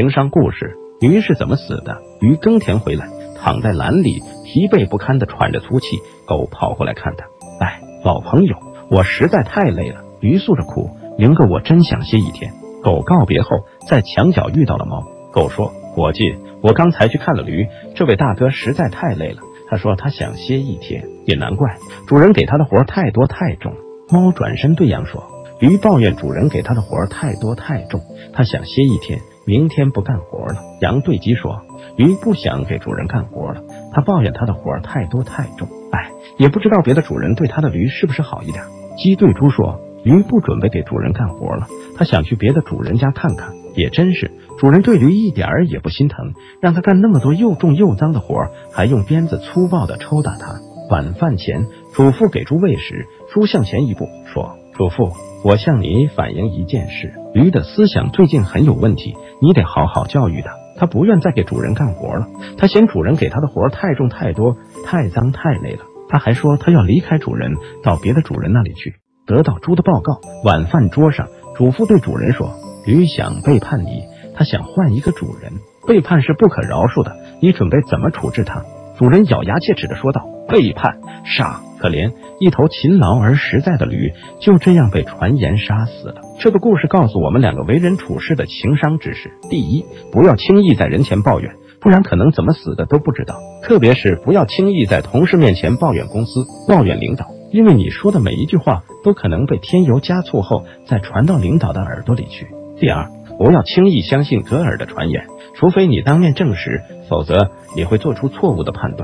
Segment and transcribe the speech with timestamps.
[0.00, 1.98] 情商故事：驴是怎么死的？
[2.22, 3.06] 驴耕田回来，
[3.38, 5.98] 躺在栏里，疲惫不堪的喘着粗气。
[6.26, 7.26] 狗跑过来看他，
[7.62, 8.56] 哎，老朋友，
[8.90, 10.00] 我实在太累了。
[10.22, 12.50] 驴诉着苦，明哥，我真想歇一天。
[12.82, 15.04] 狗告别后，在墙角遇到了猫。
[15.34, 19.42] 狗说：“伙计，我刚才去看了驴，这位大哥实在太累了。
[19.68, 21.76] 他说他想歇一天，也难怪，
[22.06, 23.74] 主人给他的活太多太重。”
[24.08, 25.22] 猫转身对羊说。
[25.60, 28.00] 驴抱怨主人给他的活太多太重，
[28.32, 30.56] 他想歇一天，明天不干活了。
[30.80, 31.62] 羊对鸡说
[31.96, 33.62] ：“驴不想给主人干活了，
[33.92, 38.64] 他抱怨他的活太多太重，哎，也不知道别的主人对他的驴是不是好一点。”
[38.96, 43.54] 鸡对猪说：“驴不准备给主人干活了，他想去别的主人家看看。
[43.74, 55.12] 也真是，主人对驴一点儿也不心疼，让他干那么多又重又脏的活，还用鞭子粗暴地抽打他。”晚饭前，主妇给猪喂食，猪向前一步说：“主妇。”
[55.42, 60.50] 我向你反映一件事，驴的思想最近很有问题，你得好好教育它。
[60.76, 62.26] 它不愿再给主人干活了，
[62.58, 65.80] 它嫌主人给它的活太重太多，太脏太累了。
[66.10, 68.96] 它还说它要离开主人，到别的主人那里去。
[69.26, 72.50] 得到猪的报告，晚饭桌上，主妇对主人说
[72.84, 75.52] ：“驴想背叛你，它想换一个主人，
[75.86, 77.16] 背叛是不可饶恕的。
[77.40, 78.64] 你准备怎么处置它？”
[78.98, 86.16] 主人咬牙切齿的说道：“背叛，杀！”可怜一头勤劳而实在的驴就这样被传言杀死了。
[86.38, 93.36] 这个故事告诉我们两个为人处事的情商知识：第一，不要轻易在人前抱怨，不然可能怎么死的都不知道。
[93.62, 102.46] 特别是不要轻易在同事面前抱怨公司、抱怨领导，因为你说的每一句话都可能被添油加醋后再传到领导的耳朵里去。
[102.78, 108.98] 第二，不要轻易相信隔耳的传言，除非你当面证实，否则你会做出错误的判断。